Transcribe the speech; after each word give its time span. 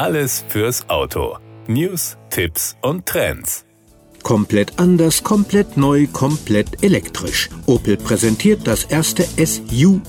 Alles 0.00 0.46
fürs 0.48 0.88
Auto. 0.88 1.36
News, 1.66 2.16
Tipps 2.30 2.74
und 2.80 3.04
Trends. 3.04 3.66
Komplett 4.22 4.78
anders, 4.78 5.22
komplett 5.22 5.76
neu, 5.76 6.06
komplett 6.06 6.82
elektrisch. 6.82 7.50
Opel 7.66 7.98
präsentiert 7.98 8.66
das 8.66 8.84
erste 8.84 9.26
SUM. 9.36 10.00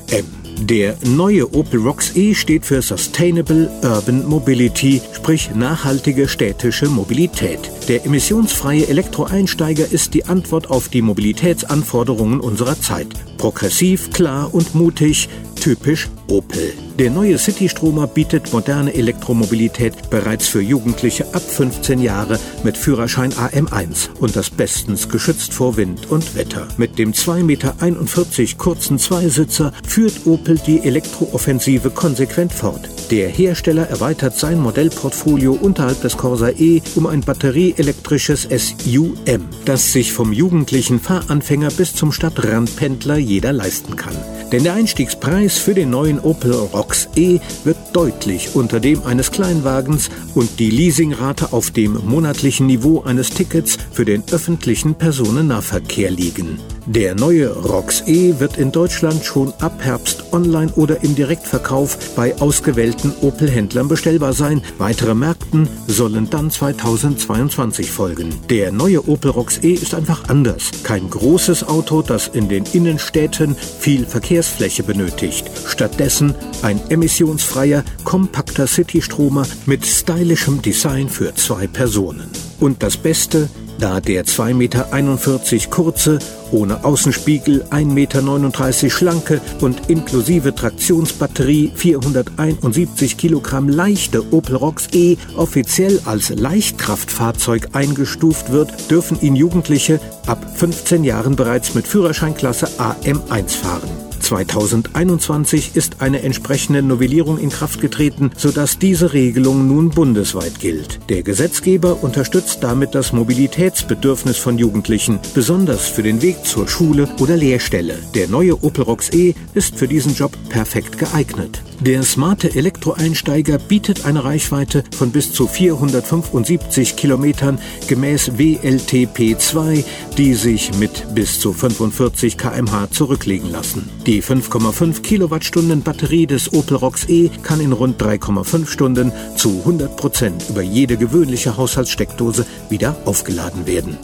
Der 0.62 0.96
neue 1.04 1.54
Opel 1.54 1.82
Rocks 1.82 2.15
E 2.15 2.33
steht 2.35 2.65
für 2.65 2.81
Sustainable 2.81 3.69
Urban 3.83 4.26
Mobility, 4.29 5.01
sprich 5.12 5.54
nachhaltige 5.56 6.29
städtische 6.29 6.87
Mobilität. 6.87 7.60
Der 7.89 8.05
emissionsfreie 8.05 8.87
Elektroeinsteiger 8.87 9.92
ist 9.92 10.13
die 10.13 10.23
Antwort 10.26 10.69
auf 10.69 10.87
die 10.87 11.01
Mobilitätsanforderungen 11.01 12.39
unserer 12.39 12.79
Zeit. 12.79 13.10
Progressiv, 13.37 14.12
klar 14.13 14.53
und 14.53 14.73
mutig, 14.73 15.28
typisch 15.62 16.09
Opel. 16.28 16.73
Der 16.98 17.09
neue 17.09 17.38
City-Stromer 17.38 18.08
bietet 18.08 18.52
moderne 18.52 18.94
Elektromobilität 18.94 20.10
bereits 20.10 20.48
für 20.48 20.62
Jugendliche 20.62 21.34
ab 21.34 21.42
15 21.42 22.02
Jahre 22.02 22.40
mit 22.64 22.78
Führerschein 22.78 23.32
AM1 23.32 24.10
und 24.20 24.36
das 24.36 24.50
bestens 24.50 25.08
geschützt 25.08 25.54
vor 25.54 25.78
Wind 25.78 26.12
und 26.12 26.36
Wetter. 26.36 26.68
Mit 26.78 26.98
dem 26.98 27.14
2,41 27.14 27.44
Meter 27.44 28.58
kurzen 28.58 28.98
Zweisitzer 28.98 29.72
führt 29.88 30.26
Opel 30.26 30.60
die 30.66 30.80
Elektrooffensive 30.80 31.91
konsequent 31.91 32.52
fort. 32.52 32.90
Der 33.12 33.30
Hersteller 33.30 33.88
erweitert 33.88 34.38
sein 34.38 34.60
Modellportfolio 34.60 35.54
unterhalb 35.54 36.02
des 36.02 36.18
Corsa 36.18 36.50
E 36.50 36.82
um 36.96 37.05
ein 37.05 37.22
batterieelektrisches 37.22 38.48
SUM, 38.50 39.46
das 39.66 39.94
sich 39.94 40.12
vom 40.12 40.34
jugendlichen 40.34 41.00
Fahranfänger 41.00 41.70
bis 41.72 41.94
zum 41.94 42.12
Stadtrandpendler 42.12 43.18
jeder 43.18 43.54
leisten 43.54 43.96
kann. 43.96 44.16
Denn 44.52 44.64
der 44.64 44.73
Einstiegspreis 44.73 45.58
für 45.58 45.73
den 45.73 45.91
neuen 45.91 46.20
Opel 46.20 46.54
Rocks 46.54 47.08
E 47.16 47.40
wird 47.64 47.78
deutlich 47.94 48.55
unter 48.55 48.80
dem 48.80 49.04
eines 49.04 49.32
Kleinwagens 49.32 50.10
und 50.35 50.60
die 50.60 50.70
Leasingrate 50.70 51.54
auf 51.54 51.71
dem 51.71 51.94
monatlichen 52.05 52.68
Niveau 52.68 53.02
eines 53.02 53.29
Tickets 53.29 53.77
für 53.91 54.04
den 54.05 54.24
öffentlichen 54.32 54.96
Personennahverkehr 54.96 56.12
liegen. 56.12 56.60
Der 56.87 57.13
neue 57.13 57.49
Rox 57.49 58.01
E 58.07 58.40
wird 58.40 58.57
in 58.57 58.71
Deutschland 58.71 59.24
schon 59.24 59.54
ab 59.60 59.74
Herbst 59.82 60.34
online 60.34 60.71
oder 60.74 61.04
im 61.04 61.13
Direktverkauf 61.13 62.15
bei 62.15 62.35
ausgewählten 62.41 63.13
Opel-Händlern 63.21 63.88
bestellbar 63.88 64.33
sein. 64.33 64.63
Weitere 64.79 65.13
Märkten 65.13 65.69
sollen 65.85 66.29
dann 66.31 66.49
2022 66.49 67.91
folgen. 67.91 68.33
Der 68.49 68.71
neue 68.71 69.07
Opel 69.07 69.29
Rox 69.29 69.59
E 69.59 69.73
ist 69.73 69.93
einfach 69.93 70.27
anders. 70.27 70.71
Kein 70.83 71.07
großes 71.07 71.67
Auto, 71.67 72.01
das 72.01 72.27
in 72.29 72.49
den 72.49 72.65
Innenstädten 72.73 73.55
viel 73.55 74.05
Verkehrsfläche 74.05 74.81
benötigt. 74.81 75.51
Stattdessen 75.67 76.33
ein 76.63 76.81
emissionsfreier, 76.89 77.83
kompakter 78.03 78.66
City-Stromer 78.66 79.45
mit 79.67 79.85
stylischem 79.85 80.63
Design 80.63 81.09
für 81.09 81.35
zwei 81.35 81.67
Personen. 81.67 82.29
Und 82.59 82.81
das 82.81 82.97
Beste, 82.97 83.49
da 83.81 83.99
der 83.99 84.25
2,41 84.25 84.53
Meter 84.53 85.69
kurze, 85.69 86.19
ohne 86.51 86.85
Außenspiegel 86.85 87.65
1,39 87.71 88.83
Meter 88.83 88.89
schlanke 88.89 89.41
und 89.59 89.89
inklusive 89.89 90.53
Traktionsbatterie 90.53 91.71
471 91.73 93.17
Kilogramm 93.17 93.67
leichte 93.67 94.31
Opel 94.33 94.55
Rocks 94.55 94.88
E 94.93 95.17
offiziell 95.35 95.99
als 96.05 96.29
Leichtkraftfahrzeug 96.29 97.69
eingestuft 97.73 98.51
wird, 98.51 98.91
dürfen 98.91 99.19
ihn 99.21 99.35
Jugendliche 99.35 99.99
ab 100.27 100.45
15 100.55 101.03
Jahren 101.03 101.35
bereits 101.35 101.73
mit 101.73 101.88
Führerscheinklasse 101.88 102.67
AM1 102.77 103.57
fahren. 103.57 104.10
2021 104.31 105.75
ist 105.75 106.01
eine 106.01 106.21
entsprechende 106.21 106.81
Novellierung 106.81 107.37
in 107.37 107.49
Kraft 107.49 107.81
getreten, 107.81 108.31
sodass 108.38 108.79
diese 108.79 109.11
Regelung 109.11 109.67
nun 109.67 109.89
bundesweit 109.89 110.61
gilt. 110.61 110.99
Der 111.09 111.21
Gesetzgeber 111.21 112.01
unterstützt 112.01 112.59
damit 112.63 112.95
das 112.95 113.11
Mobilitätsbedürfnis 113.11 114.38
von 114.38 114.57
Jugendlichen, 114.57 115.19
besonders 115.33 115.89
für 115.89 116.03
den 116.03 116.22
Weg 116.22 116.45
zur 116.45 116.69
Schule 116.69 117.09
oder 117.19 117.35
Lehrstelle. 117.35 118.00
Der 118.16 118.29
neue 118.29 118.63
Opel 118.63 118.85
Rocks 118.85 119.09
E 119.11 119.35
ist 119.53 119.75
für 119.75 119.89
diesen 119.89 120.16
Job 120.16 120.31
perfekt 120.47 120.97
geeignet. 120.97 121.61
Der 121.81 122.03
smarte 122.03 122.53
Elektroeinsteiger 122.53 123.58
bietet 123.58 124.06
eine 124.06 124.24
Reichweite 124.24 124.84
von 124.96 125.12
bis 125.12 125.34
zu 125.34 125.47
475 125.47 126.96
Kilometern 126.96 127.58
gemäß 127.88 128.34
WLTP2, 128.34 129.84
die 130.16 130.36
sich 130.36 130.78
mit 130.78 131.16
bis 131.16 131.40
zu 131.40 131.53
45 131.53 132.38
kmh 132.38 132.92
zurücklegen 132.92 133.50
lassen. 133.50 133.90
Die 134.06 134.22
5,5 134.22 135.02
Kilowattstunden 135.02 135.81
Batterie 135.81 136.28
des 136.28 136.53
Opel 136.53 136.78
Rocks 136.78 137.09
E 137.09 137.30
kann 137.42 137.59
in 137.59 137.72
rund 137.72 138.00
3,5 138.00 138.68
Stunden 138.68 139.12
zu 139.36 139.62
100 139.62 139.98
Prozent 139.98 140.50
über 140.50 140.62
jede 140.62 140.98
gewöhnliche 140.98 141.58
Haushaltssteckdose 141.58 142.46
wieder 142.69 142.96
aufgeladen 143.06 143.66
werden. 143.66 143.98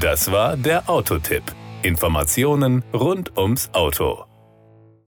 Das 0.00 0.32
war 0.32 0.56
der 0.56 0.90
Autotipp. 0.90 1.44
Informationen 1.82 2.82
rund 2.92 3.38
ums 3.38 3.70
Auto. 3.72 4.24